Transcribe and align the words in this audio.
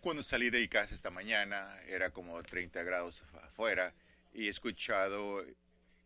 Cuando 0.00 0.22
salí 0.22 0.50
de 0.50 0.68
casa 0.68 0.94
esta 0.94 1.10
mañana 1.10 1.80
era 1.88 2.10
como 2.10 2.40
30 2.42 2.82
grados 2.84 3.24
afuera 3.42 3.92
y 4.32 4.46
he 4.46 4.50
escuchado 4.50 5.44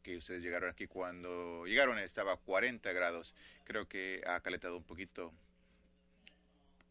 que 0.02 0.16
ustedes 0.16 0.42
llegaron 0.42 0.70
aquí 0.70 0.86
cuando 0.86 1.66
llegaron 1.66 1.98
estaba 1.98 2.32
a 2.32 2.36
40 2.36 2.90
grados. 2.92 3.34
Creo 3.64 3.86
que 3.86 4.22
ha 4.26 4.40
calentado 4.40 4.76
un 4.76 4.84
poquito, 4.84 5.32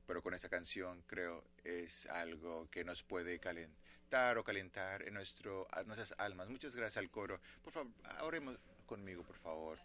pero 0.05 0.21
con 0.21 0.33
esta 0.33 0.49
canción 0.49 1.03
creo 1.07 1.43
es 1.63 2.05
algo 2.07 2.69
que 2.69 2.83
nos 2.83 3.01
puede 3.01 3.39
calentar 3.39 4.37
o 4.37 4.43
calentar 4.43 5.01
en 5.07 5.15
nuestro, 5.15 5.67
nuestras 5.85 6.13
almas. 6.19 6.49
Muchas 6.49 6.75
gracias 6.75 6.97
al 6.97 7.09
coro. 7.09 7.39
Por 7.63 7.73
favor, 7.73 7.91
oremos 8.21 8.57
conmigo, 8.85 9.23
por 9.23 9.37
favor. 9.37 9.79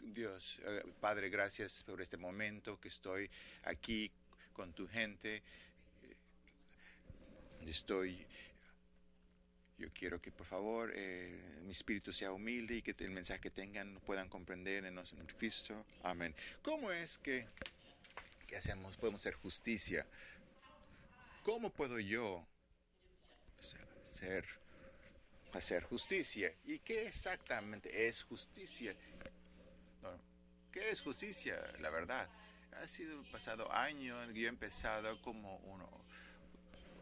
Dios, 0.00 0.58
eh, 0.64 0.82
Padre, 0.98 1.28
gracias 1.28 1.82
por 1.82 2.00
este 2.00 2.16
momento 2.16 2.80
que 2.80 2.88
estoy 2.88 3.30
aquí 3.64 4.10
con 4.52 4.72
tu 4.72 4.88
gente. 4.88 5.42
Estoy 7.66 8.26
yo 9.80 9.88
quiero 9.94 10.20
que 10.20 10.30
por 10.30 10.46
favor 10.46 10.92
eh, 10.94 11.58
mi 11.62 11.72
espíritu 11.72 12.12
sea 12.12 12.32
humilde 12.32 12.76
y 12.76 12.82
que 12.82 12.94
el 12.98 13.10
mensaje 13.10 13.40
que 13.40 13.50
tengan 13.50 13.98
puedan 14.04 14.28
comprender 14.28 14.84
en, 14.84 14.98
en 14.98 15.26
Cristo. 15.38 15.86
Amén. 16.02 16.34
¿Cómo 16.62 16.92
es 16.92 17.16
que, 17.16 17.46
que 18.46 18.58
hacemos, 18.58 18.94
podemos 18.98 19.22
hacer 19.22 19.34
justicia? 19.34 20.06
¿Cómo 21.44 21.70
puedo 21.70 21.98
yo 21.98 22.46
ser, 24.02 24.44
hacer 25.54 25.84
justicia? 25.84 26.52
¿Y 26.66 26.80
qué 26.80 27.06
exactamente 27.06 28.06
es 28.06 28.22
justicia? 28.22 28.94
¿Qué 30.70 30.90
es 30.90 31.00
justicia? 31.00 31.58
La 31.80 31.88
verdad. 31.88 32.28
Ha 32.82 32.86
sido 32.86 33.22
pasado 33.32 33.72
años, 33.72 34.28
yo 34.34 34.44
he 34.44 34.48
empezado 34.48 35.20
como 35.22 35.56
uno 35.58 35.88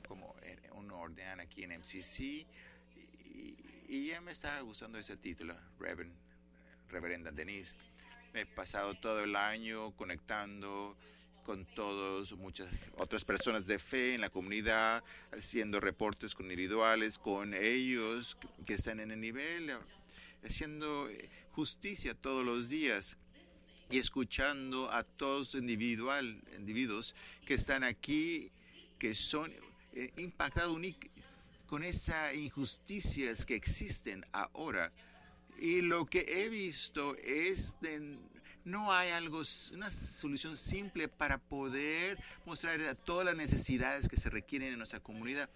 como 0.09 0.35
uno 0.73 1.01
ordena 1.01 1.43
aquí 1.43 1.63
en 1.63 1.79
MCC 1.79 2.47
y, 3.89 4.09
ya 4.09 4.21
me 4.21 4.33
está 4.33 4.61
gustando 4.61 4.99
ese 4.99 5.17
título, 5.17 5.55
Reverend, 5.79 6.15
Reverenda 6.89 7.31
Denise. 7.31 7.77
Me 8.33 8.43
he 8.43 8.47
pasado 8.47 8.95
todo 8.95 9.25
el 9.25 9.37
año 9.37 9.93
conectando 9.93 10.97
con 11.45 11.65
todos, 11.65 12.37
muchas 12.37 12.69
otras 12.97 13.25
personas 13.25 13.67
de 13.67 13.79
fe 13.79 14.15
en 14.15 14.21
la 14.21 14.29
comunidad, 14.29 15.03
haciendo 15.33 15.81
reportes 15.81 16.35
con 16.35 16.47
individuales, 16.47 17.19
con 17.19 17.55
ellos 17.55 18.37
que 18.67 18.75
están 18.75 19.01
en 19.01 19.11
el 19.11 19.21
nivel, 19.21 19.73
haciendo 20.45 21.09
justicia 21.53 22.15
todos 22.15 22.45
los 22.45 22.69
días 22.69 23.17
y 23.91 23.99
escuchando 23.99 24.93
a 24.93 25.05
todos 25.05 25.55
individual, 25.55 26.43
individuos 26.57 27.15
que 27.47 27.55
están 27.55 27.85
aquí, 27.85 28.51
que 28.99 29.15
son 29.15 29.51
eh, 29.99 30.13
impactados 30.19 30.79
con 31.67 31.83
esas 31.83 32.33
injusticias 32.33 33.45
que 33.45 33.57
existen 33.57 34.25
ahora. 34.31 34.93
Y 35.59 35.81
lo 35.81 36.07
que 36.07 36.25
he 36.29 36.49
visto 36.49 37.17
es 37.17 37.77
de 37.81 38.17
no 38.65 38.93
hay 38.93 39.11
algo, 39.11 39.43
una 39.73 39.91
solución 39.91 40.57
simple 40.57 41.09
para 41.09 41.39
poder 41.39 42.17
mostrar 42.47 42.95
todas 43.05 43.27
las 43.27 43.35
necesidades 43.35 44.09
que 44.09 44.17
se 44.17 44.31
requieren 44.31 44.73
en 44.73 44.79
nuestra 44.79 45.01
comunidad. 45.01 45.51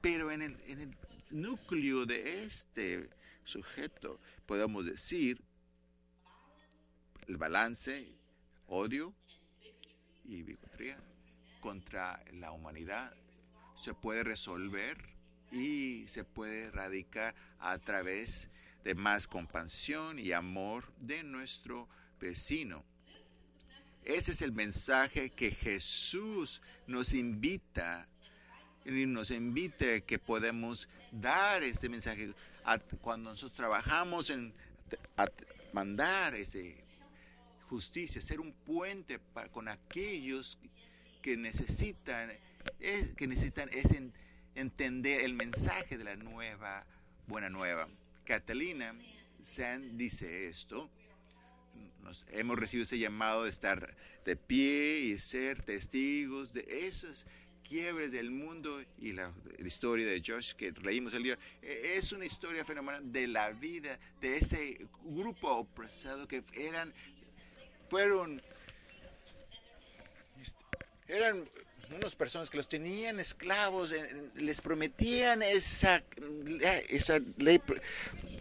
Pero 0.00 0.30
en 0.30 0.40
el, 0.40 0.56
en 0.68 0.80
el 0.80 0.96
núcleo 1.28 2.06
de 2.06 2.44
este 2.44 3.10
sujeto 3.44 4.18
podemos 4.46 4.86
decir 4.86 5.42
el 7.28 7.36
balance, 7.36 8.10
odio 8.68 9.12
y 10.24 10.42
bigotría 10.42 10.98
contra 11.60 12.24
la 12.32 12.52
humanidad 12.52 13.12
se 13.76 13.94
puede 13.94 14.24
resolver 14.24 14.96
y 15.52 16.04
se 16.08 16.24
puede 16.24 16.64
erradicar 16.64 17.34
a 17.58 17.78
través 17.78 18.48
de 18.84 18.94
más 18.94 19.26
compasión 19.26 20.18
y 20.18 20.32
amor 20.32 20.92
de 20.98 21.22
nuestro 21.22 21.88
vecino. 22.20 22.84
Ese 24.04 24.32
es 24.32 24.42
el 24.42 24.52
mensaje 24.52 25.30
que 25.30 25.50
Jesús 25.50 26.62
nos 26.86 27.12
invita 27.12 28.06
y 28.84 29.06
nos 29.06 29.32
invita 29.32 30.00
que 30.00 30.18
podemos 30.18 30.88
dar 31.10 31.64
este 31.64 31.88
mensaje 31.88 32.32
cuando 33.00 33.30
nosotros 33.30 33.56
trabajamos 33.56 34.30
en 34.30 34.54
mandar 35.72 36.34
esa 36.36 36.58
justicia, 37.68 38.22
ser 38.22 38.40
un 38.40 38.52
puente 38.52 39.18
para, 39.18 39.48
con 39.48 39.68
aquellos 39.68 40.58
que 41.20 41.36
necesitan, 41.36 42.30
que 42.78 43.26
necesitan 43.26 43.68
ese 43.72 44.10
entender 44.54 45.22
el 45.22 45.34
mensaje 45.34 45.98
de 45.98 46.04
la 46.04 46.16
nueva, 46.16 46.84
buena 47.26 47.50
nueva. 47.50 47.88
Catalina 48.24 48.94
San 49.42 49.96
dice 49.96 50.48
esto. 50.48 50.90
Nos, 52.02 52.24
hemos 52.30 52.58
recibido 52.58 52.84
ese 52.84 52.98
llamado 52.98 53.44
de 53.44 53.50
estar 53.50 53.96
de 54.24 54.36
pie 54.36 55.00
y 55.00 55.18
ser 55.18 55.62
testigos 55.62 56.52
de 56.52 56.64
esos 56.86 57.26
quiebres 57.68 58.12
del 58.12 58.30
mundo 58.30 58.82
y 58.98 59.12
la, 59.12 59.32
historia 59.64 60.06
de 60.06 60.22
Josh 60.24 60.54
que 60.54 60.72
leímos 60.72 61.14
el 61.14 61.24
día 61.24 61.38
e, 61.62 61.94
es 61.96 62.12
una 62.12 62.24
historia 62.24 62.64
fenomenal 62.64 63.10
de 63.10 63.26
la 63.26 63.50
vida 63.50 63.98
de 64.20 64.36
ese 64.36 64.86
grupo 65.02 65.50
opresado 65.50 66.28
que 66.28 66.44
eran 66.54 66.94
fueron 67.88 68.40
este, 70.40 70.64
eran 71.08 71.48
unas 71.94 72.14
personas 72.14 72.50
que 72.50 72.56
los 72.56 72.68
tenían 72.68 73.20
esclavos, 73.20 73.94
les 74.34 74.60
prometían 74.60 75.42
esa, 75.42 76.02
esa 76.88 77.20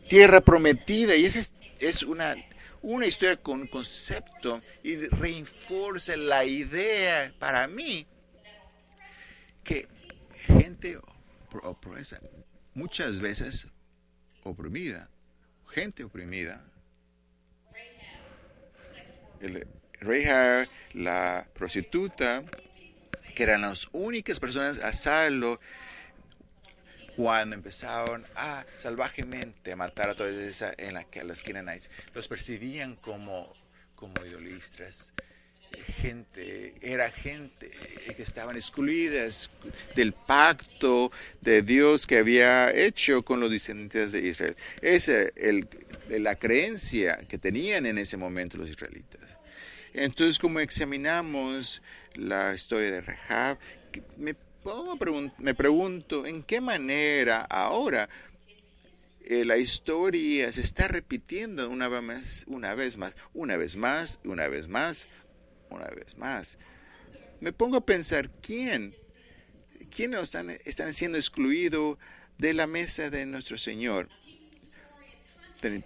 tierra 0.08 0.42
prometida. 0.42 1.16
Y 1.16 1.26
esa 1.26 1.40
es, 1.80 2.04
una, 2.04 2.36
una 2.82 3.06
historia 3.06 3.38
con 3.38 3.68
concepto 3.68 4.62
y 4.84 4.96
refuerza 4.96 6.16
la 6.18 6.46
idea 6.46 7.34
para 7.40 7.68
mí 7.68 8.06
que 9.64 9.88
gente 10.46 11.00
opresa, 11.64 12.20
muchas 12.74 13.20
veces 13.20 13.68
oprimida, 14.44 15.10
gente 15.70 16.04
oprimida, 16.04 16.64
el 19.42 19.66
la 20.94 21.48
prostituta, 21.54 22.44
que 23.36 23.44
eran 23.44 23.62
las 23.62 23.88
únicas 23.92 24.40
personas 24.40 24.80
a 24.80 24.94
salvo 24.94 25.60
cuando 27.16 27.56
empezaron 27.56 28.26
a 28.36 28.66
salvajemente 28.78 29.76
matar 29.76 30.10
a 30.10 30.16
todos 30.16 30.34
esa 30.34 30.74
en 30.78 30.96
la 30.96 31.04
que 31.04 31.24
las 31.24 31.44
Canaanites 31.44 31.90
los 32.14 32.28
percibían 32.28 32.96
como 32.96 33.54
como 33.96 34.14
gente 36.02 36.74
era 36.82 37.10
gente 37.12 37.72
que 38.16 38.24
estaban 38.24 38.56
excluidas 38.56 39.50
del 39.96 40.14
pacto 40.14 41.12
de 41.42 41.62
Dios 41.62 42.06
que 42.08 42.18
había 42.18 42.72
hecho 42.72 43.24
con 43.24 43.40
los 43.40 43.52
descendientes 43.52 44.12
de 44.12 44.28
Israel. 44.28 44.56
Esa 44.82 45.24
es 45.36 45.66
la 46.10 46.36
creencia 46.36 47.18
que 47.28 47.38
tenían 47.38 47.86
en 47.86 47.98
ese 47.98 48.18
momento 48.18 48.58
los 48.58 48.70
israelitas 48.70 49.25
entonces 49.96 50.40
como 50.40 50.60
examinamos 50.60 51.82
la 52.16 52.54
historia 52.54 52.92
de 52.92 53.02
Rehab, 53.02 53.58
me, 54.18 54.36
me 55.38 55.54
pregunto 55.54 56.26
en 56.26 56.44
qué 56.44 56.60
manera 56.60 57.42
ahora 57.42 58.10
eh, 59.28 59.44
la 59.44 59.58
historia 59.58 60.52
se 60.52 60.62
está 60.62 60.88
repitiendo 60.88 61.70
una 61.70 61.88
vez 61.88 62.04
más, 62.04 62.46
una 62.48 62.76
vez 62.76 62.98
más, 62.98 63.16
una 63.34 63.58
vez 63.58 63.76
más, 63.76 64.20
una 64.24 64.48
vez 64.48 64.68
más, 64.68 65.08
una 65.72 65.88
vez 65.88 66.16
más. 66.16 66.60
Me 67.40 67.52
pongo 67.52 67.78
a 67.78 67.86
pensar 67.86 68.30
quién, 68.42 68.96
quién 69.90 70.14
están, 70.14 70.52
están 70.66 70.94
siendo 70.94 71.18
excluidos 71.18 71.98
de 72.38 72.54
la 72.54 72.68
mesa 72.68 73.10
de 73.10 73.26
nuestro 73.26 73.58
Señor 73.58 74.10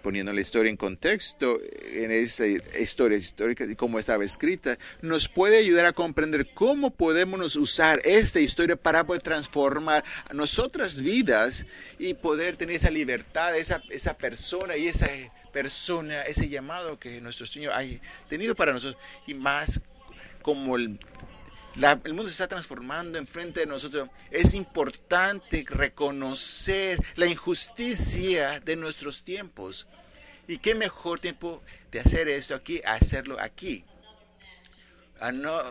poniendo 0.02 0.32
la 0.32 0.40
historia 0.40 0.70
en 0.70 0.76
contexto, 0.76 1.58
en 1.92 2.10
esa 2.10 2.46
historia 2.46 3.18
histórica 3.18 3.64
y 3.64 3.74
cómo 3.74 3.98
estaba 3.98 4.24
escrita, 4.24 4.78
nos 5.02 5.28
puede 5.28 5.58
ayudar 5.58 5.86
a 5.86 5.92
comprender 5.92 6.48
cómo 6.54 6.90
podemos 6.90 7.56
usar 7.56 8.00
esta 8.04 8.40
historia 8.40 8.76
para 8.76 9.04
poder 9.04 9.22
transformar 9.22 10.04
nuestras 10.32 11.00
vidas 11.00 11.66
y 11.98 12.14
poder 12.14 12.56
tener 12.56 12.76
esa 12.76 12.90
libertad, 12.90 13.56
esa, 13.56 13.82
esa 13.90 14.16
persona 14.16 14.76
y 14.76 14.88
esa 14.88 15.08
persona, 15.52 16.22
ese 16.22 16.48
llamado 16.48 16.98
que 16.98 17.20
nuestro 17.20 17.46
Señor 17.46 17.72
ha 17.74 17.82
tenido 18.28 18.54
para 18.54 18.72
nosotros. 18.72 19.00
Y 19.26 19.34
más 19.34 19.80
como 20.42 20.76
el 20.76 20.98
el 21.76 22.14
mundo 22.14 22.24
se 22.24 22.32
está 22.32 22.48
transformando 22.48 23.18
enfrente 23.18 23.60
de 23.60 23.66
nosotros. 23.66 24.08
Es 24.30 24.54
importante 24.54 25.64
reconocer 25.68 27.02
la 27.16 27.26
injusticia 27.26 28.60
de 28.60 28.76
nuestros 28.76 29.22
tiempos. 29.22 29.86
¿Y 30.48 30.58
qué 30.58 30.74
mejor 30.74 31.20
tiempo 31.20 31.62
de 31.90 32.00
hacer 32.00 32.28
esto 32.28 32.54
aquí, 32.54 32.80
hacerlo 32.84 33.40
aquí? 33.40 33.84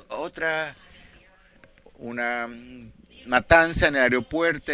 otra, 0.10 0.76
una, 1.96 2.48
matanza 3.26 3.88
en 3.88 3.96
el 3.96 4.04
aeropuerto, 4.04 4.72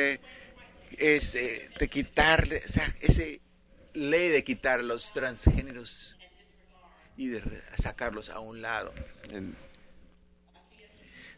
es 0.97 1.35
eh, 1.35 1.69
de 1.79 1.87
quitarle, 1.87 2.61
o 2.65 2.69
sea, 2.69 2.93
esa 3.01 3.23
ley 3.93 4.29
de 4.29 4.43
quitar 4.43 4.83
los 4.83 5.11
transgéneros 5.13 6.15
y 7.17 7.27
de 7.27 7.41
sacarlos 7.77 8.29
a 8.29 8.39
un 8.39 8.61
lado. 8.61 8.93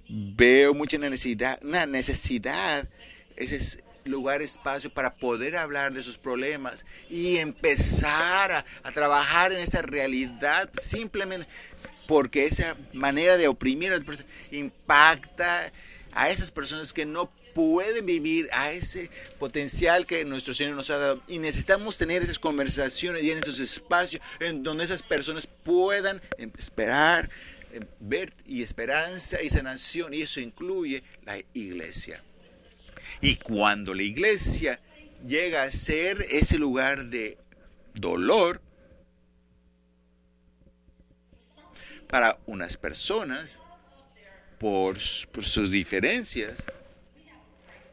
Veo 0.10 0.74
mucha 0.74 0.98
necesidad, 0.98 1.60
una 1.62 1.86
necesidad, 1.86 2.88
ese 3.36 3.84
lugar, 4.06 4.42
espacio 4.42 4.90
para 4.90 5.16
poder 5.16 5.58
hablar 5.58 5.94
de 5.94 6.04
sus 6.04 6.18
problemas 6.18 6.86
y 7.10 7.38
empezar 7.38 8.66
a, 8.84 8.92
trabajar 8.92 9.52
en 9.52 9.60
esa 9.60 9.82
realidad 9.82 10.70
simplemente 10.82 11.48
porque 12.08 12.46
esa 12.46 12.78
manera 12.94 13.38
de 13.38 13.48
oprimir 13.48 13.92
a 13.92 13.98
las 13.98 14.06
personas 14.06 14.32
impacta 14.52 15.72
a 16.14 16.30
esas 16.30 16.52
personas 16.52 16.94
que 16.94 17.06
no 17.06 17.30
pueden 17.54 18.06
vivir 18.06 18.50
a 18.54 18.72
ese 18.72 19.10
potencial 19.40 20.06
que 20.06 20.24
nuestro 20.24 20.54
Señor 20.54 20.76
nos 20.76 20.92
ha 20.92 20.98
dado. 20.98 21.24
Y 21.28 21.40
necesitamos 21.40 21.98
tener 21.98 22.22
esas 22.22 22.38
conversaciones 22.38 23.24
y 23.24 23.32
en 23.32 23.40
esos 23.40 23.60
espacios 23.60 24.22
en 24.40 24.62
donde 24.62 24.84
esas 24.84 25.02
personas 25.02 25.48
puedan 25.64 26.22
esperar, 26.56 27.30
ver 28.00 28.34
y 28.46 28.64
esperanza 28.64 29.42
y 29.42 29.50
sanación. 29.50 30.14
Y 30.14 30.22
eso 30.22 30.40
incluye 30.40 31.04
la 31.24 31.40
iglesia. 31.54 32.22
Y 33.22 33.38
cuando 33.38 33.94
la 33.94 34.04
iglesia 34.04 34.80
llega 35.26 35.64
a 35.64 35.72
ser 35.72 36.26
ese 36.30 36.58
lugar 36.58 37.06
de 37.06 37.38
dolor 37.94 38.62
para 42.08 42.38
unas 42.46 42.78
personas, 42.78 43.60
por, 44.60 44.98
por 45.32 45.46
sus 45.46 45.72
diferencias, 45.72 46.64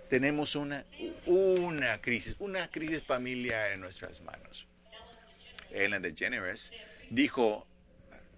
tenemos 0.08 0.56
una, 0.56 0.84
una 1.26 2.00
crisis, 2.00 2.36
una 2.38 2.70
crisis 2.70 3.02
familiar 3.02 3.72
en 3.72 3.80
nuestras 3.80 4.20
manos. 4.22 4.66
Ellen 5.70 6.02
DeGeneres 6.02 6.72
dijo 7.10 7.66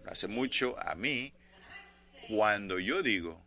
hace 0.07 0.29
mucho 0.29 0.77
a 0.79 0.95
mí, 0.95 1.33
cuando 2.29 2.79
yo 2.79 3.03
digo, 3.03 3.41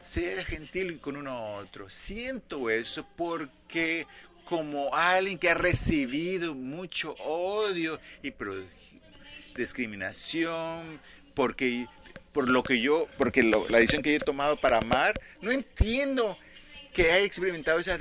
sea 0.00 0.44
gentil 0.44 1.00
con 1.00 1.16
uno 1.16 1.56
otro, 1.56 1.90
siento 1.90 2.70
eso 2.70 3.06
porque 3.16 4.06
como 4.44 4.94
alguien 4.94 5.38
que 5.38 5.50
ha 5.50 5.54
recibido 5.54 6.54
mucho 6.54 7.12
odio 7.14 8.00
y 8.22 8.32
discriminación, 9.56 11.00
porque 11.34 11.86
por 12.32 12.48
lo 12.48 12.62
que 12.62 12.80
yo, 12.80 13.08
porque 13.18 13.42
la 13.42 13.78
decisión 13.78 14.02
que 14.02 14.10
yo 14.10 14.16
he 14.16 14.20
tomado 14.20 14.56
para 14.56 14.78
amar, 14.78 15.20
no 15.40 15.50
entiendo 15.50 16.38
que 16.92 17.12
haya 17.12 17.24
experimentado 17.24 17.78
esa, 17.78 17.98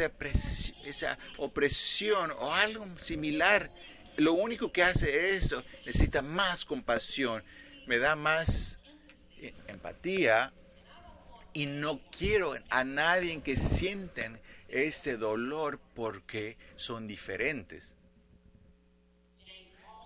esa 0.86 1.18
opresión 1.38 2.32
o 2.40 2.54
algo 2.54 2.88
similar. 2.98 3.70
Lo 4.18 4.34
único 4.34 4.72
que 4.72 4.84
hace 4.84 5.36
eso 5.36 5.64
necesita 5.86 6.22
más 6.22 6.66
compasión, 6.66 7.44
me 7.86 7.98
da 7.98 8.16
más 8.16 8.80
eh, 9.38 9.54
empatía 9.68 10.54
y 11.54 11.66
no 11.66 12.02
quiero 12.12 12.56
a 12.70 12.84
nadie 12.84 13.42
que 13.42 13.58
sienten 13.58 14.40
ese 14.68 15.18
dolor 15.18 15.80
porque 15.94 16.58
son 16.76 17.08
diferentes. 17.08 17.96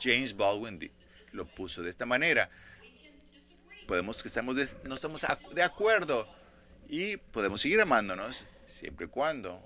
James 0.02 0.36
Baldwin 0.36 0.92
lo 1.32 1.46
puso 1.46 1.82
de 1.82 1.90
esta 1.90 2.06
manera 2.06 2.50
podemos 3.90 4.22
que 4.22 4.28
estamos 4.28 4.56
no 4.84 4.94
estamos 4.94 5.26
de 5.52 5.64
acuerdo 5.64 6.28
y 6.88 7.18
podemos 7.18 7.60
seguir 7.60 7.82
amándonos 7.82 8.46
siempre 8.68 9.08
y 9.08 9.10
cuando 9.10 9.60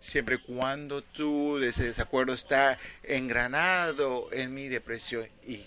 siempre 0.00 0.36
y 0.36 0.38
cuando 0.38 1.02
tú 1.02 1.58
ese 1.58 1.84
desacuerdo 1.84 2.32
está 2.32 2.78
engranado 3.02 4.28
en 4.32 4.54
mi 4.54 4.68
depresión 4.68 5.28
y, 5.46 5.64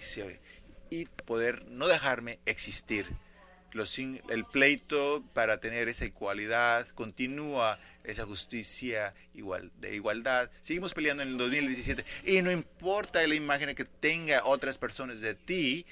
y 0.90 1.06
poder 1.26 1.66
no 1.68 1.88
dejarme 1.88 2.40
existir. 2.46 3.08
Los, 3.74 3.98
el 3.98 4.46
pleito 4.52 5.24
para 5.34 5.62
tener 5.62 5.88
esa 5.88 6.04
igualdad 6.04 6.88
continúa, 6.90 7.80
esa 8.04 8.26
justicia 8.26 9.14
igual, 9.34 9.72
de 9.78 9.96
igualdad. 9.96 10.50
Seguimos 10.62 10.94
peleando 10.94 11.24
en 11.24 11.30
el 11.30 11.38
2017 11.38 12.04
y 12.26 12.42
no 12.42 12.52
importa 12.52 13.26
la 13.26 13.36
imagen 13.36 13.74
que 13.74 13.86
tenga 13.86 14.44
otras 14.44 14.78
personas 14.78 15.22
de 15.22 15.36
ti 15.36 15.86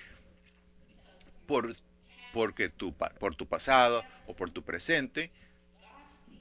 por, 1.46 1.74
porque 2.34 2.68
tu, 2.68 2.94
por 2.94 3.36
tu 3.36 3.48
pasado 3.48 4.04
o 4.28 4.36
por 4.36 4.52
tu 4.52 4.62
presente, 4.62 5.32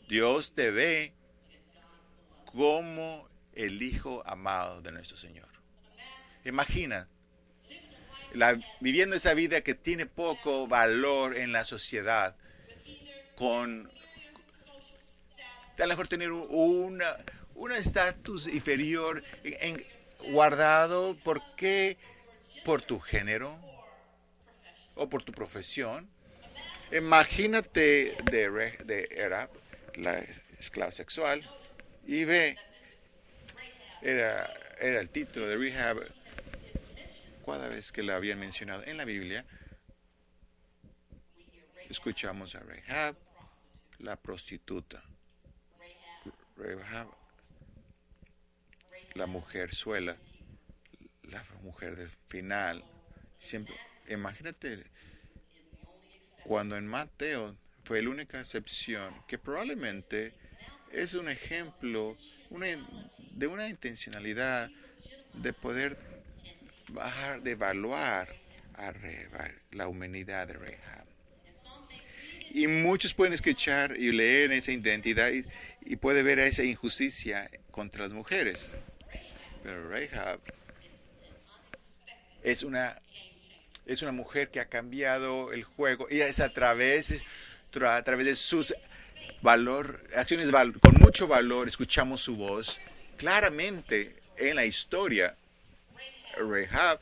Dios 0.09 0.55
te 0.55 0.73
ve 0.73 1.13
como 2.53 3.29
el 3.55 3.83
Hijo 3.83 4.23
amado 4.27 4.81
de 4.81 4.93
nuestro 4.93 5.17
Señor. 5.17 5.49
Imagina 6.45 7.09
viviendo 8.81 9.17
esa 9.17 9.35
vida 9.35 9.63
que 9.63 9.75
tiene 9.75 10.07
poco 10.07 10.67
valor 10.67 11.37
en 11.37 11.53
la 11.53 11.65
sociedad, 11.65 12.37
con 13.37 13.91
a 15.79 15.83
lo 15.83 15.89
mejor 15.89 16.09
tener 16.09 16.33
un 16.33 17.03
estatus 17.73 18.47
inferior 18.49 19.23
guardado, 20.31 21.17
¿por 21.23 21.41
qué? 21.55 21.97
Por 22.65 22.83
tu 22.83 22.99
género 22.99 23.59
o 24.95 25.09
por 25.09 25.23
tu 25.23 25.33
profesión. 25.33 26.09
Imagínate 26.93 28.17
de, 28.31 28.51
de 28.85 29.09
era 29.11 29.49
la 29.95 30.19
esclava 30.59 30.91
sexual, 30.91 31.49
y 32.09 32.25
ve, 32.25 32.57
era, 34.03 34.53
era 34.81 35.01
el 35.01 35.09
título 35.11 35.47
de 35.47 35.57
Rehab, 35.57 35.99
cada 37.47 37.69
vez 37.69 37.93
que 37.93 38.03
la 38.03 38.17
habían 38.17 38.41
mencionado 38.41 38.83
en 38.85 38.97
la 38.97 39.05
Biblia, 39.05 39.45
escuchamos 41.89 42.57
a 42.57 42.61
Rehab, 42.61 43.15
la 43.99 44.17
prostituta 44.17 45.05
la 49.15 49.27
mujer 49.27 49.75
suela, 49.75 50.17
la 51.25 51.45
mujer 51.63 51.97
del 51.97 52.11
final. 52.29 52.85
Siempre, 53.37 53.75
imagínate, 54.09 54.85
cuando 56.45 56.77
en 56.77 56.87
Mateo 56.87 57.57
fue 57.85 58.03
la 58.03 58.11
única 58.11 58.41
excepción, 58.41 59.25
que 59.27 59.39
probablemente 59.39 60.35
es 60.93 61.15
un 61.15 61.29
ejemplo 61.29 62.17
de 63.31 63.47
una 63.47 63.69
intencionalidad 63.69 64.71
de 65.35 65.53
poder 65.53 65.97
bajar, 66.89 67.43
de 67.43 67.53
evaluar 67.53 68.35
a 68.75 68.93
la 69.73 69.89
humanidad 69.89 70.47
de 70.47 70.55
Rehab. 70.55 71.05
Y 72.51 72.67
muchos 72.67 73.13
pueden 73.13 73.35
escuchar 73.35 73.97
y 73.97 74.11
leer 74.11 74.53
esa 74.53 74.73
identidad 74.73 75.31
y, 75.31 75.97
puede 75.97 76.23
ver 76.23 76.39
esa 76.39 76.63
injusticia 76.65 77.51
contra 77.71 78.05
las 78.05 78.13
mujeres. 78.13 78.77
Pero 79.63 79.91
Rahab 79.91 80.41
es 82.43 82.63
una, 82.63 83.01
es 83.85 84.03
una 84.03 84.13
mujer 84.13 84.51
que 84.51 84.61
ha 84.61 84.67
cambiado 84.67 85.53
el 85.53 85.65
juego 85.65 86.09
y 86.11 86.21
es 86.21 86.41
a 86.41 86.53
través, 86.53 87.23
a 87.81 88.03
través 88.03 88.27
de 88.27 88.37
sus 88.37 88.75
valor, 89.43 90.05
acciones 90.17 90.51
con 90.51 90.95
mucho 91.01 91.27
valor, 91.27 91.69
escuchamos 91.69 92.21
su 92.21 92.37
voz 92.37 92.81
claramente 93.17 94.15
en 94.37 94.57
la 94.57 94.65
historia. 94.65 95.37
Rahab 96.37 97.01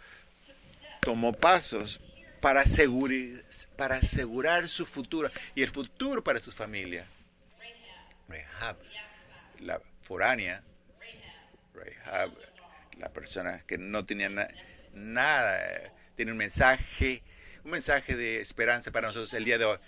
tomó 1.01 1.33
pasos 1.33 2.01
para, 2.41 2.63
asegurar, 2.63 3.45
para 3.77 3.97
asegurar 3.97 4.69
su 4.69 4.87
futuro 4.87 5.31
y 5.55 5.63
el 5.63 5.71
futuro 5.71 6.25
para 6.25 6.41
su 6.41 6.51
familia. 6.51 7.07
Rehab, 8.29 8.77
la 9.61 9.81
foránea, 10.03 10.63
Rehab, 11.75 12.33
la 12.99 13.09
persona 13.11 13.63
que 13.67 13.79
no 13.79 14.05
tenía 14.05 14.29
nada, 14.93 15.93
tiene 16.17 16.33
un 16.33 16.39
mensaje, 16.39 17.23
un 17.63 17.71
mensaje 17.71 18.17
de 18.17 18.41
esperanza 18.41 18.91
para 18.91 19.09
nosotros 19.09 19.33
el 19.35 19.45
día 19.45 19.59
de 19.59 19.65
hoy. 19.67 19.79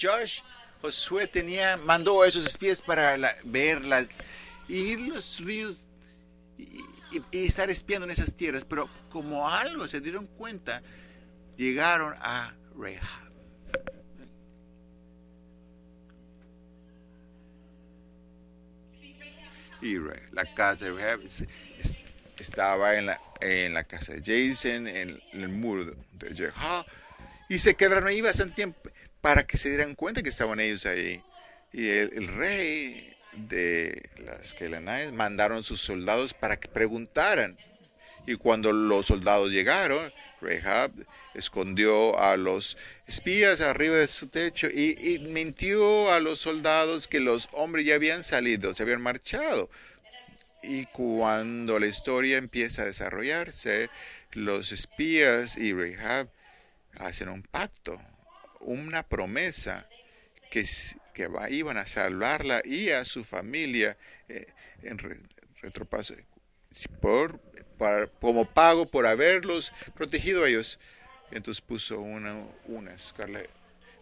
Josh, 0.00 0.40
Josué 0.80 1.26
tenía, 1.26 1.76
mandó 1.76 2.22
a 2.22 2.28
esos 2.28 2.46
espías 2.46 2.80
para 2.80 3.36
ver 3.44 3.84
las, 3.84 4.06
y 4.68 4.96
los 4.96 5.40
ríos 5.40 5.76
y, 6.56 6.84
estar 7.32 7.68
espiando 7.70 8.06
en 8.06 8.12
esas 8.12 8.32
tierras, 8.34 8.64
pero 8.64 8.88
como 9.10 9.48
algo 9.48 9.86
se 9.88 10.00
dieron 10.00 10.26
cuenta, 10.26 10.80
llegaron 11.56 12.14
a 12.20 12.54
Rehab. 12.78 13.30
y 19.82 19.96
la 20.32 20.44
casa 20.54 20.84
de 20.84 20.92
Rehab 20.92 21.20
estaba 22.38 22.96
en 22.96 23.06
la, 23.06 23.20
en 23.40 23.74
la 23.74 23.84
casa 23.84 24.12
de 24.14 24.20
Jason, 24.20 24.86
en, 24.86 25.20
el 25.32 25.48
muro 25.48 25.84
de 25.84 26.34
Jericho, 26.34 26.86
y 27.48 27.58
se 27.58 27.74
quedaron 27.74 28.06
ahí 28.06 28.20
bastante 28.20 28.54
tiempo. 28.54 28.90
Para 29.20 29.46
que 29.46 29.56
se 29.56 29.68
dieran 29.68 29.94
cuenta 29.94 30.22
que 30.22 30.28
estaban 30.28 30.60
ellos 30.60 30.86
ahí. 30.86 31.22
Y 31.72 31.88
el, 31.88 32.28
rey 32.28 33.14
de 33.32 34.10
las 34.18 34.54
Kelanaes 34.54 35.12
mandaron 35.12 35.62
sus 35.62 35.80
soldados 35.80 36.34
para 36.34 36.58
que 36.58 36.68
preguntaran. 36.68 37.56
Y 38.26 38.34
cuando 38.36 38.72
los 38.72 39.06
soldados 39.06 39.50
llegaron, 39.50 40.12
Rahab 40.40 40.92
escondió 41.34 42.18
a 42.18 42.36
los 42.36 42.76
espías 43.06 43.60
arriba 43.60 43.96
de 43.96 44.08
su 44.08 44.28
techo 44.28 44.68
y, 44.68 44.96
y, 45.00 45.18
mintió 45.18 46.10
a 46.12 46.20
los 46.20 46.40
soldados 46.40 47.08
que 47.08 47.20
los 47.20 47.48
hombres 47.52 47.86
ya 47.86 47.94
habían 47.94 48.22
salido, 48.22 48.74
se 48.74 48.82
habían 48.82 49.00
marchado. 49.00 49.70
Y 50.62 50.86
cuando 50.86 51.78
la 51.78 51.86
historia 51.86 52.36
empieza 52.36 52.82
a 52.82 52.86
desarrollarse, 52.86 53.88
los 54.32 54.72
espías 54.72 55.56
y 55.56 55.72
Rahab 55.72 56.28
hacen 56.98 57.28
un 57.28 57.42
pacto, 57.42 58.00
una 58.60 59.02
promesa 59.02 59.88
que, 60.50 60.64
que 61.14 61.26
va, 61.26 61.50
iban 61.50 61.76
a 61.76 61.86
salvarla 61.86 62.62
y 62.64 62.90
a 62.90 63.04
su 63.04 63.24
familia 63.24 63.96
eh, 64.28 64.46
en 64.82 64.98
retropaso 65.60 66.14
por, 67.00 67.38
para, 67.78 68.06
como 68.06 68.44
pago 68.44 68.86
por 68.86 69.06
haberlos 69.06 69.72
protegido 69.94 70.44
a 70.44 70.48
ellos. 70.48 70.78
Entonces 71.30 71.60
puso 71.60 72.00
una, 72.00 72.44
una 72.66 72.94
escarla, 72.94 73.42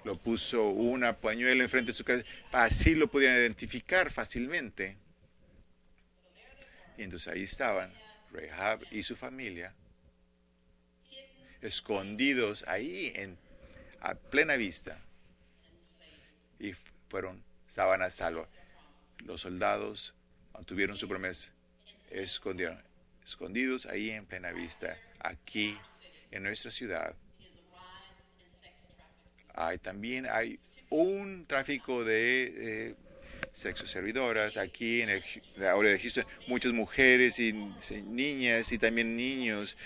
lo 0.04 0.16
puso 0.16 0.68
una 0.68 1.16
pañuela 1.18 1.62
enfrente 1.62 1.92
de 1.92 1.96
su 1.98 2.04
casa, 2.04 2.24
así 2.52 2.94
lo 2.94 3.08
pudieran 3.08 3.36
identificar 3.36 4.10
fácilmente. 4.10 4.96
Y 6.96 7.02
entonces 7.02 7.32
ahí 7.32 7.42
estaban 7.42 7.92
Rahab 8.32 8.80
y 8.90 9.02
su 9.02 9.14
familia, 9.14 9.74
escondidos 11.60 12.64
ahí 12.66 13.12
en, 13.14 13.38
a 14.00 14.14
plena 14.14 14.56
vista. 14.56 14.98
Y 16.58 16.74
fueron, 17.08 17.42
estaban 17.68 18.02
a 18.02 18.10
salvo. 18.10 18.48
Los 19.18 19.42
soldados 19.42 20.14
mantuvieron 20.52 20.96
su 20.96 21.08
promesa, 21.08 21.52
escondieron, 22.10 22.82
escondidos 23.22 23.86
ahí 23.86 24.10
en 24.10 24.26
plena 24.26 24.52
vista, 24.52 24.96
aquí 25.18 25.76
en 26.30 26.42
nuestra 26.42 26.70
ciudad. 26.70 27.14
Hay, 29.54 29.78
también 29.78 30.26
hay 30.26 30.60
un 30.90 31.46
tráfico 31.46 32.04
de 32.04 32.96
sexo 33.52 33.86
servidoras 33.86 34.56
aquí 34.56 35.02
en 35.02 35.08
el, 35.10 35.24
la 35.56 35.72
área 35.72 35.92
de 35.92 35.98
Houston. 35.98 36.24
Muchas 36.46 36.72
mujeres 36.72 37.38
y 37.40 37.52
niñas 38.04 38.70
y 38.72 38.78
también 38.78 39.16
niños 39.16 39.76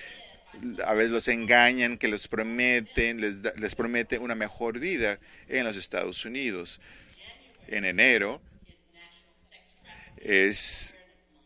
a 0.85 0.94
veces 0.94 1.11
los 1.11 1.28
engañan, 1.28 1.99
que 1.99 2.09
les 2.09 2.28
prometen, 2.28 3.21
les, 3.21 3.40
les 3.56 3.75
promete 3.75 4.18
una 4.18 4.35
mejor 4.35 4.78
vida 4.78 5.18
en 5.49 5.64
los 5.64 5.76
Estados 5.76 6.25
Unidos. 6.25 6.80
En 7.68 7.85
enero 7.85 8.40
es, 10.18 10.94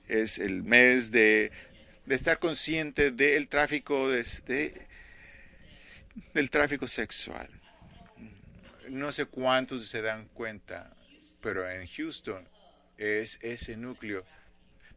es 0.09 0.39
el 0.39 0.63
mes 0.63 1.11
de, 1.13 1.53
de 2.05 2.15
estar 2.15 2.39
consciente 2.39 3.11
del 3.11 3.49
tráfico 3.49 4.11
de, 4.11 4.27
de, 4.47 4.87
del 6.35 6.51
tráfico 6.51 6.89
sexual. 6.89 7.49
No 8.89 9.13
sé 9.13 9.27
cuántos 9.27 9.87
se 9.87 10.03
dan 10.03 10.29
cuenta, 10.29 10.95
pero 11.41 11.69
en 11.69 11.87
Houston 11.87 12.47
es 12.99 13.39
ese 13.43 13.77
núcleo 13.77 14.25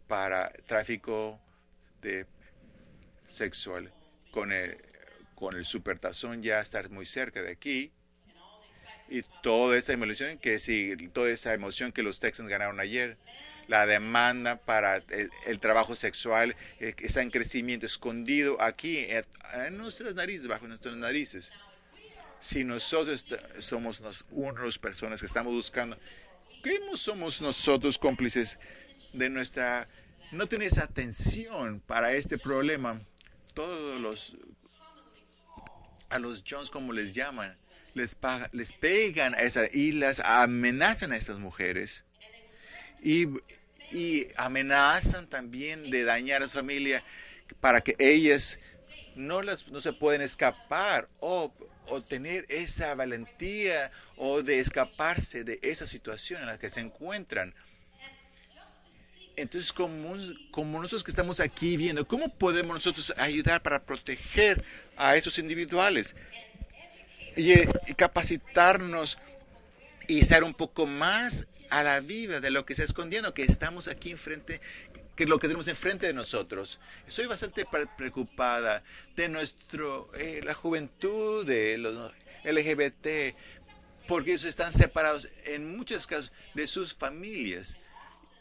para 0.08 0.52
tráfico 0.66 1.40
de 2.02 2.26
sexual 3.28 3.92
con 4.32 4.52
el, 4.52 4.78
con 5.36 5.56
el 5.56 5.66
supertazón 5.66 6.42
ya 6.42 6.60
estar 6.60 6.90
muy 6.90 7.06
cerca 7.06 7.42
de 7.42 7.52
aquí 7.52 7.92
y 9.10 9.24
toda 9.42 9.78
esa 9.78 9.94
emoción 9.94 10.38
que 10.38 10.60
sí, 10.60 10.96
toda 11.14 11.30
esa 11.30 11.54
emoción 11.54 11.92
que 11.92 12.04
los 12.04 12.20
Texans 12.20 12.50
ganaron 12.50 12.80
ayer, 12.80 13.18
la 13.68 13.86
demanda 13.86 14.58
para 14.58 14.98
el, 14.98 15.32
el 15.46 15.60
trabajo 15.60 15.96
sexual 15.96 16.56
eh, 16.80 16.94
está 17.00 17.22
en 17.22 17.32
crecimiento 17.32 17.86
escondido 17.86 18.62
aquí 18.62 19.06
en, 19.10 19.24
en, 19.54 19.78
nuestras 19.78 20.16
narices, 20.16 20.48
bajo 20.48 20.68
nuestras 20.68 20.96
narices. 20.96 21.52
Si 22.40 22.64
nosotros 22.64 23.26
somos 23.60 24.00
las, 24.00 24.26
una 24.32 24.60
de 24.60 24.68
las 24.68 24.78
personas 24.78 25.20
que 25.20 25.26
estamos 25.26 25.54
buscando, 25.54 25.98
¿cómo 26.64 26.96
somos 26.96 27.42
nosotros 27.42 27.98
cómplices 27.98 28.58
de 29.14 29.30
nuestra 29.30 29.88
no 30.32 30.48
tener 30.48 30.68
esa 30.68 30.84
atención 30.84 31.80
para 31.80 32.14
este 32.14 32.38
problema? 32.38 33.02
Todos 33.54 34.00
los 34.00 34.36
a 36.10 36.20
los 36.20 36.44
Jones 36.48 36.70
como 36.70 36.94
les 36.94 37.14
llaman 37.14 37.58
les 37.94 38.16
paga, 38.16 38.50
les 38.54 38.72
pegan 38.72 39.34
a 39.36 39.42
esa 39.42 39.66
y 39.72 39.92
las 39.92 40.20
amenazan 40.20 41.12
a 41.12 41.18
estas 41.18 41.40
mujeres. 41.40 42.06
Y, 43.02 43.28
y 43.92 44.28
amenazan 44.36 45.28
también 45.28 45.90
de 45.90 46.04
dañar 46.04 46.44
a 46.44 46.46
su 46.46 46.58
familia 46.58 47.04
para 47.62 47.82
que 47.82 47.96
ellas 47.98 48.60
no 49.16 49.42
las 49.42 49.68
no 49.68 49.80
se 49.80 49.94
pueden 49.94 50.22
escapar 50.22 51.10
o, 51.20 51.54
o 51.88 52.02
tener 52.02 52.46
esa 52.50 52.94
valentía 52.96 53.92
o 54.18 54.44
de 54.44 54.60
escaparse 54.60 55.44
de 55.44 55.60
esa 55.64 55.88
situación 55.88 56.42
en 56.42 56.48
la 56.48 56.60
que 56.60 56.70
se 56.70 56.82
encuentran 56.82 57.56
entonces, 59.42 59.72
como, 59.72 60.16
como 60.52 60.80
nosotros 60.80 61.04
que 61.04 61.12
estamos 61.12 61.40
aquí 61.40 61.78
viendo, 61.78 62.08
¿cómo 62.08 62.30
podemos 62.30 62.76
nosotros 62.76 63.14
ayudar 63.18 63.62
para 63.62 63.84
proteger 63.84 64.64
a 64.98 65.16
esos 65.16 65.40
individuales? 65.40 66.16
Y, 67.36 67.54
y 67.54 67.94
capacitarnos 67.96 69.18
y 70.08 70.20
estar 70.20 70.44
un 70.44 70.54
poco 70.54 70.86
más 70.86 71.48
a 71.70 71.84
la 71.84 72.00
vida 72.00 72.40
de 72.40 72.52
lo 72.52 72.66
que 72.66 72.74
está 72.74 72.84
escondiendo, 72.84 73.34
que 73.34 73.44
estamos 73.44 73.88
aquí 73.88 74.12
enfrente, 74.12 74.60
que 75.16 75.26
lo 75.26 75.40
que 75.40 75.48
tenemos 75.48 75.68
enfrente 75.68 76.08
de 76.08 76.14
nosotros. 76.14 76.80
Estoy 77.08 77.28
bastante 77.28 77.66
preocupada 77.98 78.84
de 79.16 79.30
nuestro, 79.30 80.10
eh, 80.16 80.42
la 80.44 80.54
juventud, 80.54 81.46
de 81.46 81.78
los 81.78 82.12
LGBT, 82.44 83.36
porque 84.08 84.32
ellos 84.32 84.46
están 84.46 84.74
separados 84.74 85.30
en 85.46 85.78
muchos 85.78 86.08
casos 86.08 86.32
de 86.56 86.66
sus 86.66 86.96
familias 86.96 87.78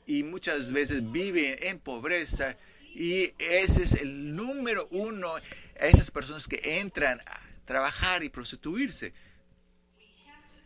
y 0.09 0.23
muchas 0.23 0.73
veces 0.73 1.12
viven 1.12 1.57
en 1.61 1.79
pobreza 1.79 2.57
y 2.95 3.35
ese 3.38 3.83
es 3.83 3.93
el 4.00 4.35
número 4.35 4.88
uno, 4.91 5.35
esas 5.77 6.11
personas 6.11 6.49
que 6.49 6.81
entran 6.81 7.21
a 7.21 7.41
trabajar 7.67 8.25
y 8.25 8.31
prostituirse. 8.31 9.12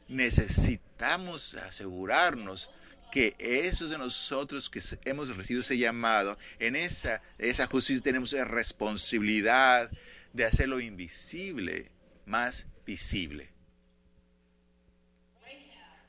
Necesitamos 0.06 1.54
asegurarnos 1.56 2.70
que 3.10 3.34
esos 3.38 3.90
de 3.90 3.98
nosotros 3.98 4.70
que 4.70 4.80
hemos 5.04 5.36
recibido 5.36 5.60
ese 5.60 5.76
llamado, 5.76 6.38
en 6.60 6.76
esa, 6.76 7.20
esa 7.36 7.66
justicia 7.66 8.00
tenemos 8.00 8.32
la 8.32 8.44
responsabilidad 8.44 9.90
de 10.32 10.44
hacerlo 10.44 10.78
invisible 10.78 11.90
más 12.26 12.64
visible. 12.86 13.50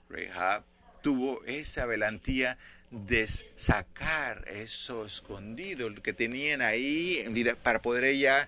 Rahab 0.07 0.63
tuvo 1.01 1.43
esa 1.45 1.87
valentía 1.87 2.59
de 2.93 3.27
sacar 3.55 4.45
eso 4.47 5.05
escondido 5.05 5.91
que 5.95 6.13
tenían 6.13 6.61
ahí 6.61 7.25
para 7.63 7.81
poder 7.81 8.03
ella 8.03 8.47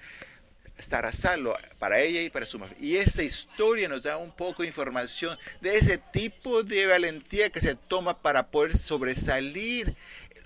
estar 0.78 1.06
a 1.06 1.12
salvo 1.12 1.58
para 1.80 2.00
ella 2.00 2.22
y 2.22 2.30
para 2.30 2.46
su 2.46 2.60
madre. 2.60 2.76
Y 2.80 2.98
esa 2.98 3.24
historia 3.24 3.88
nos 3.88 4.04
da 4.04 4.18
un 4.18 4.32
poco 4.32 4.62
de 4.62 4.68
información 4.68 5.38
de 5.62 5.78
ese 5.78 5.98
tipo 5.98 6.62
de 6.62 6.86
valentía 6.86 7.50
que 7.50 7.60
se 7.60 7.74
toma 7.76 8.22
para 8.22 8.52
poder 8.52 8.78
sobresalir 8.78 9.96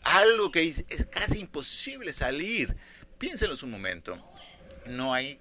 algo 0.04 0.50
que 0.50 0.64
es 0.68 0.86
casi 1.12 1.40
imposible 1.40 2.14
salir. 2.14 2.78
Piénsenlo 3.18 3.58
un 3.62 3.72
momento. 3.72 4.18
No 4.86 5.14
hay... 5.14 5.40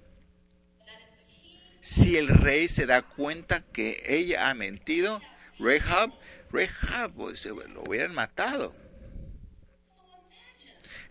Si 1.79 2.17
el 2.17 2.27
rey 2.27 2.67
se 2.67 2.85
da 2.85 3.03
cuenta 3.03 3.63
que 3.71 4.03
ella 4.05 4.49
ha 4.49 4.53
mentido, 4.53 5.21
Rehab 5.59 6.11
Rehab 6.51 7.13
lo 7.15 7.83
hubieran 7.83 8.13
matado. 8.13 8.75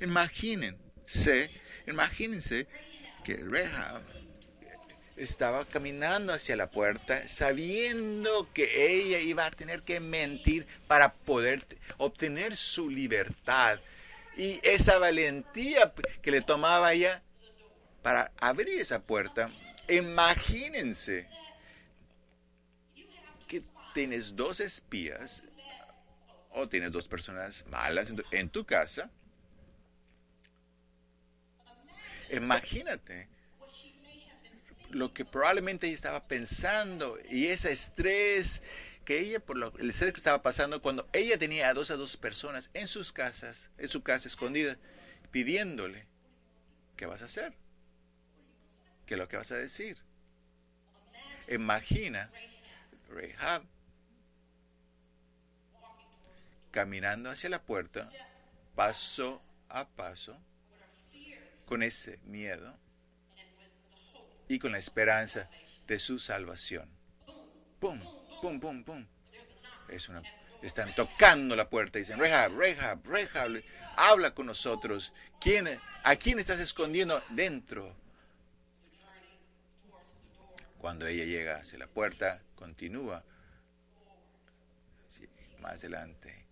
Imagínense, 0.01 1.51
imagínense 1.87 2.67
que 3.25 3.37
Rehab 3.37 4.03
estaba 5.17 5.65
caminando 5.65 6.33
hacia 6.33 6.55
la 6.55 6.71
puerta 6.71 7.27
sabiendo 7.27 8.49
que 8.53 8.87
ella 8.87 9.19
iba 9.19 9.47
a 9.47 9.51
tener 9.51 9.83
que 9.83 9.99
mentir 9.99 10.67
para 10.87 11.13
poder 11.13 11.67
obtener 11.97 12.57
su 12.57 12.89
libertad. 12.89 13.81
Y 14.37 14.61
esa 14.63 14.99
valentía 14.99 15.93
que 16.23 16.31
le 16.31 16.43
tomaba 16.43 16.93
ella 16.93 17.23
para 18.03 18.31
abrir 18.41 18.79
esa 18.81 19.01
puerta, 19.03 19.51
imagínense 19.89 21.27
tienes 23.99 24.37
dos 24.37 24.61
espías 24.61 25.43
o 26.51 26.69
tienes 26.69 26.93
dos 26.93 27.09
personas 27.09 27.67
malas 27.67 28.13
en 28.31 28.49
tu, 28.49 28.65
casa, 28.65 29.11
imagínate 32.31 33.27
lo 34.91 35.13
que 35.13 35.25
probablemente 35.25 35.89
ella 35.89 35.97
estaba 35.97 36.29
pensando 36.29 37.19
y 37.29 37.49
ese 37.49 37.73
estrés 37.73 38.63
que 39.05 39.19
ella, 39.19 39.41
por 39.41 39.57
lo, 39.57 39.77
el 39.79 39.91
estrés 39.91 40.13
que 40.13 40.19
estaba 40.19 40.43
pasando 40.43 40.81
cuando 40.81 41.09
ella 41.13 41.37
tenía 41.37 41.69
a 41.69 41.75
dos 41.75 41.91
a 41.91 41.97
dos 41.97 42.17
personas 42.17 42.71
en 42.75 42.87
sus 42.87 43.11
casas, 43.11 43.69
en 43.79 43.89
su 43.89 44.05
casa 44.05 44.29
escondida, 44.29 44.79
pidiéndole, 45.33 46.07
¿qué 46.97 47.07
vas 47.07 47.23
a 47.23 47.25
hacer? 47.25 47.53
¿Qué 49.07 49.15
es 49.15 49.19
lo 49.19 49.27
que 49.27 49.39
vas 49.39 49.51
a 49.51 49.57
decir? 49.57 49.99
Imagina 51.49 52.31
Rehab 53.09 53.65
caminando 56.71 57.31
hacia 57.31 57.51
la 57.51 57.63
puerta, 57.63 58.11
paso 58.75 59.43
a 59.69 59.89
paso, 59.89 60.39
con 61.67 61.83
ese 61.83 62.19
miedo 62.25 62.75
y 64.49 64.59
con 64.59 64.73
la 64.73 64.79
esperanza 64.79 65.51
de 65.87 65.99
su 65.99 66.19
salvación. 66.19 66.89
¡Pum! 67.79 68.01
¡Pum, 68.41 68.61
pum, 68.61 68.85
pum! 68.85 69.07
Es 69.89 70.09
una, 70.09 70.23
están 70.63 70.95
tocando 70.95 71.57
la 71.57 71.69
puerta 71.69 71.99
y 71.99 72.03
dicen, 72.03 72.19
Rehab, 72.19 72.57
Rehab, 72.57 73.05
Rehab, 73.07 73.63
habla 73.97 74.35
con 74.35 74.47
nosotros. 74.47 75.13
¿Quién, 75.41 75.69
¿A 76.05 76.17
quién 76.17 76.39
estás 76.39 76.61
escondiendo 76.61 77.23
dentro? 77.31 77.95
Cuando 80.79 81.07
ella 81.07 81.25
llega 81.25 81.59
hacia 81.59 81.79
la 81.79 81.89
puerta, 81.89 82.41
continúa 82.55 83.25
más 85.61 85.81
adelante. 85.81 86.48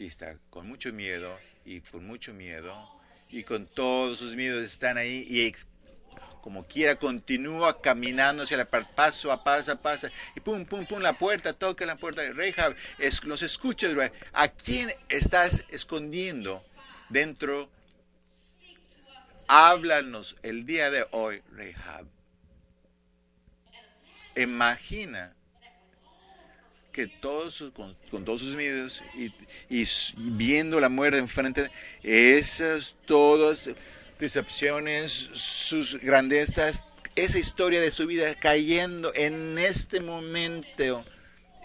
Y 0.00 0.06
está 0.06 0.38
con 0.48 0.66
mucho 0.66 0.94
miedo 0.94 1.38
y 1.66 1.82
con 1.82 2.06
mucho 2.06 2.32
miedo 2.32 2.74
y 3.28 3.44
con 3.44 3.66
todos 3.66 4.18
sus 4.18 4.34
miedos 4.34 4.64
están 4.64 4.96
ahí 4.96 5.26
y 5.28 5.54
como 6.40 6.66
quiera 6.66 6.96
continúa 6.96 7.82
caminando 7.82 8.44
hacia 8.44 8.56
la 8.56 8.64
paso 8.64 9.30
a 9.30 9.44
paso 9.44 9.72
a 9.72 9.76
paso 9.76 10.08
y 10.34 10.40
pum 10.40 10.64
pum 10.64 10.86
pum 10.86 11.00
la 11.00 11.18
puerta 11.18 11.52
toca 11.52 11.84
la 11.84 11.96
puerta 11.96 12.22
Rehab 12.32 12.74
es, 12.98 13.22
los 13.24 13.42
escuchas 13.42 13.94
a 14.32 14.48
quién 14.48 14.90
estás 15.10 15.66
escondiendo 15.68 16.64
dentro 17.10 17.68
háblanos 19.48 20.34
el 20.42 20.64
día 20.64 20.90
de 20.90 21.06
hoy 21.10 21.42
Rehab 21.52 22.06
imagina 24.34 25.34
que 26.92 27.06
todos 27.06 27.64
con, 27.74 27.96
todos 28.24 28.40
sus 28.40 28.56
miedos 28.56 29.02
y, 29.68 29.84
viendo 30.16 30.80
la 30.80 30.88
muerte 30.88 31.18
enfrente, 31.18 31.70
esas 32.02 32.94
todas 33.06 33.70
decepciones, 34.18 35.30
sus 35.32 35.98
grandezas, 36.00 36.82
esa 37.16 37.38
historia 37.38 37.80
de 37.80 37.90
su 37.90 38.06
vida 38.06 38.34
cayendo 38.34 39.12
en 39.14 39.58
este 39.58 40.00
momento 40.00 41.04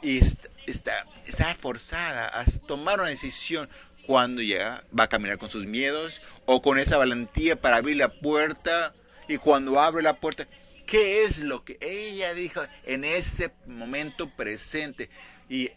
y 0.02 0.20
está, 0.68 1.06
está, 1.26 1.56
forzada 1.56 2.40
a 2.40 2.46
tomar 2.68 3.00
una 3.00 3.10
decisión 3.10 3.70
cuando 4.06 4.42
ya 4.42 4.84
va 4.98 5.06
a 5.06 5.10
caminar 5.10 5.38
con 5.38 5.50
sus 5.50 5.66
miedos 5.66 6.22
o 6.46 6.62
con 6.62 6.78
esa 6.78 6.98
valentía 6.98 7.56
para 7.56 7.78
abrir 7.78 7.98
la 7.98 8.10
puerta 8.10 8.94
y 9.28 9.38
cuando 9.38 9.80
abre 9.80 10.04
la 10.04 10.18
puerta 10.18 10.48
qué 10.86 11.24
es 11.24 11.40
lo 11.40 11.64
que 11.64 11.78
ella 11.82 12.34
dijo 12.34 12.62
en 12.84 13.04
ese 13.04 13.52
momento 13.66 14.30
presente 14.30 15.10
y, 15.50 15.72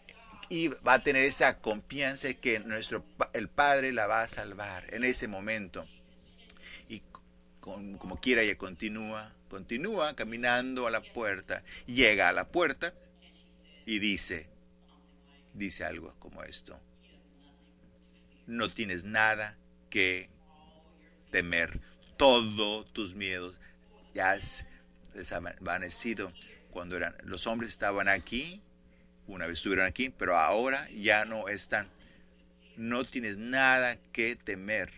va 0.87 0.95
a 0.95 1.03
tener 1.03 1.23
esa 1.23 1.59
confianza 1.59 2.27
de 2.27 2.37
que 2.39 2.59
nuestro 2.59 3.05
el 3.33 3.49
Padre 3.49 3.91
la 3.93 4.07
va 4.07 4.23
a 4.23 4.27
salvar 4.27 4.91
en 4.91 5.03
ese 5.03 5.27
momento. 5.27 5.85
Y 6.87 7.03
como 7.59 8.19
quiera 8.19 8.41
ella 8.41 8.57
continúa 8.57 9.31
continúa 9.47 10.15
caminando 10.15 10.87
a 10.87 10.91
la 10.91 11.01
puerta 11.01 11.63
llega 11.85 12.29
a 12.29 12.33
la 12.33 12.47
puerta 12.47 12.93
y 13.85 13.99
dice 13.99 14.47
dice 15.53 15.83
algo 15.83 16.15
como 16.19 16.43
esto. 16.43 16.79
No 18.47 18.73
tienes 18.73 19.03
nada 19.03 19.55
que 19.91 20.29
temer. 21.31 21.79
Todos 22.17 22.91
tus 22.91 23.13
miedos 23.13 23.55
ya 24.13 24.37
desvanecido 25.13 26.31
cuando 26.71 26.97
eran 26.97 27.15
los 27.23 27.47
hombres 27.47 27.71
estaban 27.71 28.07
aquí, 28.07 28.61
una 29.27 29.47
vez 29.47 29.57
estuvieron 29.57 29.85
aquí, 29.85 30.09
pero 30.09 30.37
ahora 30.37 30.89
ya 30.89 31.25
no 31.25 31.47
están. 31.47 31.87
No 32.77 33.05
tienes 33.05 33.37
nada 33.37 33.97
que 34.11 34.35
temer. 34.35 34.91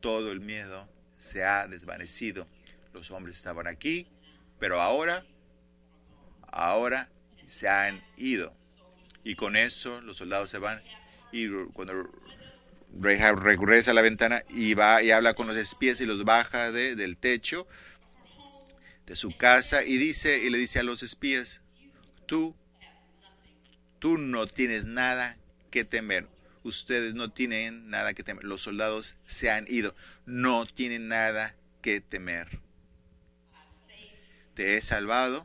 Todo 0.00 0.32
el 0.32 0.40
miedo 0.40 0.88
se 1.18 1.44
ha 1.44 1.66
desvanecido. 1.66 2.46
Los 2.94 3.10
hombres 3.10 3.36
estaban 3.36 3.66
aquí, 3.66 4.06
pero 4.58 4.80
ahora, 4.80 5.24
ahora 6.50 7.08
se 7.46 7.68
han 7.68 8.02
ido. 8.16 8.54
Y 9.24 9.34
con 9.34 9.56
eso 9.56 10.00
los 10.00 10.16
soldados 10.16 10.50
se 10.50 10.58
van. 10.58 10.82
Y 11.32 11.48
cuando 11.72 12.10
regresa 12.92 13.90
a 13.90 13.94
la 13.94 14.02
ventana 14.02 14.42
y 14.48 14.74
va 14.74 15.02
y 15.02 15.10
habla 15.10 15.34
con 15.34 15.46
los 15.46 15.56
espías 15.56 16.00
y 16.00 16.06
los 16.06 16.24
baja 16.24 16.72
de, 16.72 16.96
del 16.96 17.16
techo, 17.16 17.66
de 19.10 19.16
su 19.16 19.36
casa 19.36 19.82
y 19.82 19.96
dice 19.96 20.38
y 20.38 20.50
le 20.50 20.58
dice 20.58 20.78
a 20.78 20.84
los 20.84 21.02
espías, 21.02 21.62
tú, 22.26 22.54
tú 23.98 24.18
no 24.18 24.46
tienes 24.46 24.84
nada 24.84 25.36
que 25.72 25.84
temer. 25.84 26.28
Ustedes 26.62 27.14
no 27.14 27.32
tienen 27.32 27.90
nada 27.90 28.14
que 28.14 28.22
temer. 28.22 28.44
Los 28.44 28.62
soldados 28.62 29.16
se 29.26 29.50
han 29.50 29.66
ido. 29.68 29.96
No 30.26 30.64
tienen 30.64 31.08
nada 31.08 31.56
que 31.82 32.00
temer. 32.00 32.60
Te 34.54 34.76
he 34.76 34.80
salvado 34.80 35.44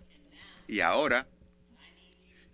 y 0.67 0.82
ahora 0.82 1.28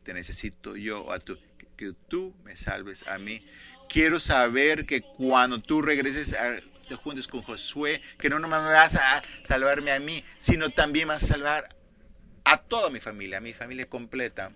te 0.04 0.14
necesito 0.14 0.78
yo 0.78 1.12
a 1.12 1.20
tú, 1.20 1.38
que 1.76 1.92
tú 2.08 2.34
me 2.46 2.56
salves 2.56 3.06
a 3.06 3.18
mí. 3.18 3.46
Quiero 3.90 4.22
saber 4.22 4.86
que 4.86 5.02
cuando 5.02 5.62
tú 5.62 5.82
regreses 5.82 6.32
a 6.32 6.62
juntos 6.96 7.28
con 7.28 7.42
Josué, 7.42 8.02
que 8.18 8.30
no 8.30 8.40
nomás 8.40 8.64
vas 8.64 8.96
a 8.96 9.22
salvarme 9.46 9.92
a 9.92 10.00
mí, 10.00 10.24
sino 10.38 10.70
también 10.70 11.08
vas 11.08 11.24
a 11.24 11.28
salvar 11.28 11.70
a 12.44 12.58
toda 12.58 12.90
mi 12.90 13.00
familia, 13.00 13.38
a 13.38 13.42
mi 13.42 13.54
familia 13.54 13.88
completa. 13.88 14.52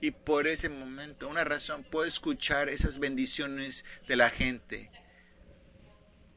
Y 0.00 0.12
por 0.12 0.46
ese 0.46 0.68
momento, 0.68 1.28
una 1.28 1.44
razón, 1.44 1.84
puedo 1.84 2.06
escuchar 2.06 2.68
esas 2.68 2.98
bendiciones 2.98 3.84
de 4.06 4.16
la 4.16 4.30
gente, 4.30 4.90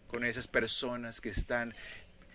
con 0.07 0.25
esas 0.25 0.47
personas 0.47 1.21
que 1.21 1.29
están 1.29 1.73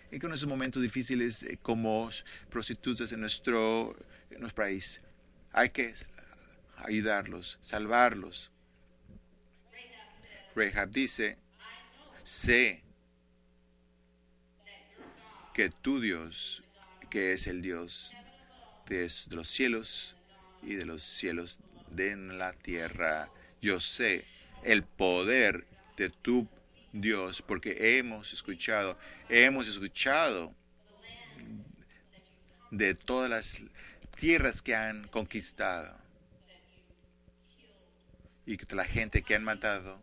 en 0.09 0.31
esos 0.31 0.47
momentos 0.47 0.81
difíciles 0.81 1.43
eh, 1.43 1.59
como 1.61 2.09
prostitutas 2.49 3.11
en 3.11 3.19
nuestro, 3.19 3.95
en 4.31 4.39
nuestro 4.39 4.63
país. 4.63 5.01
Hay 5.51 5.69
que 5.69 5.93
ayudarlos, 6.77 7.57
salvarlos. 7.61 8.51
Rehab 10.55 10.89
dice, 10.89 11.37
sé 12.23 12.83
que 15.57 15.71
tu 15.71 15.99
Dios, 15.99 16.61
que 17.09 17.31
es 17.31 17.47
el 17.47 17.63
Dios 17.63 18.13
de 18.85 19.11
los 19.31 19.49
cielos 19.49 20.15
y 20.61 20.75
de 20.75 20.85
los 20.85 21.01
cielos 21.01 21.59
de 21.89 22.15
la 22.15 22.53
tierra, 22.53 23.31
yo 23.59 23.79
sé 23.79 24.25
el 24.61 24.83
poder 24.83 25.65
de 25.97 26.11
tu 26.11 26.47
Dios, 26.93 27.41
porque 27.41 27.97
hemos 27.97 28.33
escuchado, 28.33 28.99
hemos 29.29 29.67
escuchado 29.67 30.53
de 32.69 32.93
todas 32.93 33.27
las 33.27 33.57
tierras 34.15 34.61
que 34.61 34.75
han 34.75 35.07
conquistado 35.07 35.97
y 38.45 38.59
la 38.75 38.85
gente 38.85 39.23
que 39.23 39.33
han 39.33 39.43
matado 39.43 39.99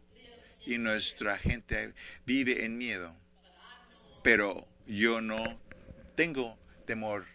y 0.66 0.78
nuestra 0.78 1.38
gente 1.38 1.94
vive 2.26 2.64
en 2.64 2.76
miedo. 2.76 3.14
Pero 4.24 4.66
yo 4.87 5.20
no 5.20 5.42
tengo 6.14 6.59
temor 6.87 7.27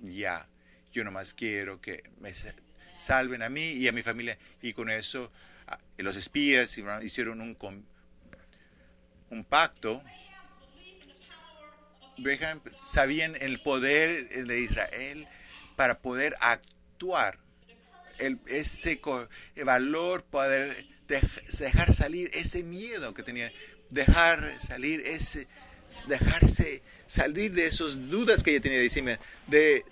ya. 0.00 0.46
Yo 0.92 1.04
nomás 1.04 1.34
quiero 1.34 1.80
que 1.80 2.02
me 2.20 2.32
salven 2.96 3.42
a 3.42 3.48
mí 3.48 3.72
y 3.72 3.88
a 3.88 3.92
mi 3.92 4.02
familia. 4.02 4.38
Y 4.62 4.72
con 4.72 4.90
eso 4.90 5.30
ah, 5.66 5.78
los 5.98 6.16
espías 6.16 6.76
hicieron 7.02 7.40
un, 7.40 7.56
un 9.30 9.44
pacto. 9.44 10.02
Sabían 12.90 13.36
el 13.40 13.60
poder 13.60 14.46
de 14.46 14.60
Israel 14.60 15.28
para 15.76 15.98
poder 15.98 16.34
actuar. 16.40 17.38
El, 18.18 18.40
ese 18.46 19.00
el 19.54 19.64
valor, 19.64 20.24
poder 20.24 20.84
dejar 21.06 21.92
salir 21.92 22.30
ese 22.34 22.64
miedo 22.64 23.14
que 23.14 23.22
tenía, 23.22 23.52
dejar 23.90 24.60
salir 24.60 25.00
ese, 25.06 25.46
dejarse 26.06 26.82
salir 27.06 27.52
de 27.52 27.66
esas 27.66 28.08
dudas 28.08 28.42
que 28.42 28.50
ella 28.50 28.60
tenía 28.60 28.78
de, 28.78 29.18
de, 29.46 29.84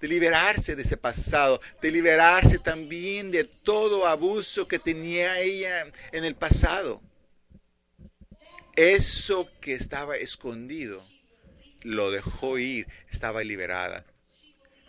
de 0.00 0.08
liberarse 0.08 0.76
de 0.76 0.82
ese 0.82 0.96
pasado, 0.96 1.60
de 1.80 1.90
liberarse 1.90 2.58
también 2.58 3.30
de 3.30 3.44
todo 3.44 4.06
abuso 4.06 4.66
que 4.68 4.78
tenía 4.78 5.38
ella 5.38 5.90
en 6.12 6.24
el 6.24 6.34
pasado. 6.34 7.00
Eso 8.76 9.50
que 9.60 9.74
estaba 9.74 10.16
escondido 10.16 11.04
lo 11.82 12.10
dejó 12.10 12.58
ir, 12.58 12.86
estaba 13.10 13.42
liberada. 13.42 14.04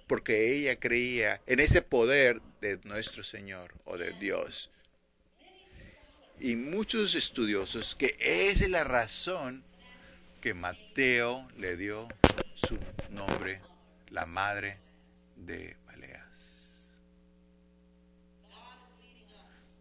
Porque 0.07 0.55
ella 0.55 0.79
creía 0.79 1.41
en 1.45 1.59
ese 1.59 1.81
poder 1.81 2.41
de 2.61 2.79
nuestro 2.83 3.23
Señor 3.23 3.73
o 3.85 3.97
de 3.97 4.13
Dios. 4.13 4.71
Y 6.39 6.55
muchos 6.55 7.15
estudiosos 7.15 7.95
que 7.95 8.15
esa 8.19 8.65
es 8.65 8.69
la 8.69 8.83
razón 8.83 9.63
que 10.41 10.53
Mateo 10.53 11.47
le 11.57 11.75
dio 11.75 12.07
su 12.55 12.77
nombre, 13.11 13.61
la 14.09 14.25
madre 14.25 14.77
de 15.35 15.75
Baleas. 15.85 16.69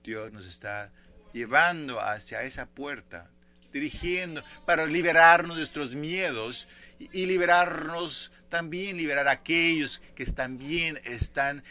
Dios 0.02 0.32
nos 0.32 0.46
está 0.46 0.90
llevando 1.32 2.00
hacia 2.00 2.42
esa 2.42 2.66
puerta, 2.66 3.30
dirigiendo 3.72 4.42
para 4.64 4.86
liberarnos 4.86 5.56
de 5.56 5.60
nuestros 5.60 5.94
miedos 5.94 6.66
y 6.98 7.26
liberarnos 7.26 8.32
también, 8.48 8.96
liberar 8.96 9.28
a 9.28 9.32
aquellos 9.32 10.00
que 10.16 10.26
también 10.26 11.00
están 11.04 11.62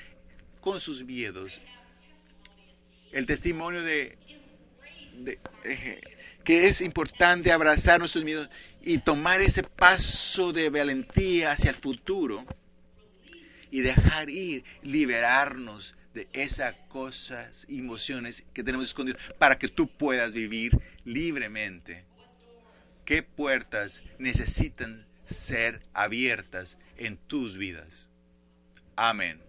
con 0.61 0.79
sus 0.79 1.03
miedos. 1.03 1.61
El 3.11 3.25
testimonio 3.25 3.81
de, 3.81 4.17
de 5.17 5.39
que 6.47 6.67
es 6.67 6.79
importante 6.79 7.51
abrazar 7.51 7.99
nuestros 7.99 8.23
miedos 8.23 8.49
y 8.81 8.99
tomar 8.99 9.41
ese 9.41 9.63
paso 9.63 10.53
de 10.53 10.69
valentía 10.69 11.51
hacia 11.51 11.69
el 11.69 11.75
futuro 11.75 12.45
y 13.69 13.81
dejar 13.81 14.29
ir, 14.29 14.63
liberarnos 14.81 15.93
de 16.13 16.29
esas 16.31 16.73
cosas, 16.87 17.65
emociones 17.67 18.45
que 18.53 18.63
tenemos 18.63 18.85
escondidas 18.85 19.21
para 19.37 19.59
que 19.59 19.67
tú 19.67 19.89
puedas 19.89 20.31
vivir 20.31 20.79
libremente. 21.03 22.05
¿Qué 23.03 23.23
puertas 23.23 24.01
necesitan 24.17 25.05
ser 25.25 25.81
abiertas 25.91 26.77
en 26.95 27.17
tus 27.17 27.57
vidas? 27.57 28.07
Amén. 28.95 29.46